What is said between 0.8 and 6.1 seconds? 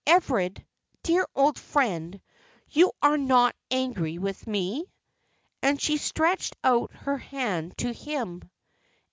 dear old friend, you are not angry with me?" and she